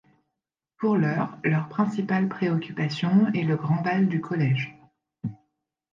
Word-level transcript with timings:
Pour 0.79 0.97
l'heure, 0.97 1.37
leur 1.43 1.69
principale 1.69 2.27
préoccupation 2.27 3.27
est 3.35 3.43
le 3.43 3.55
grand 3.55 3.83
bal 3.83 4.07
du 4.07 4.19
collège. 4.19 4.75